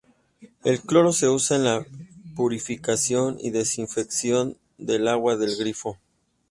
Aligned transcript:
El 0.63 0.81
cloro 0.81 1.13
se 1.13 1.29
usa 1.29 1.57
en 1.57 1.63
la 1.63 1.85
purificación 2.35 3.37
y 3.39 3.51
desinfección 3.51 4.57
del 4.79 5.07
agua 5.07 5.37
del 5.37 5.55
grifo. 5.57 5.99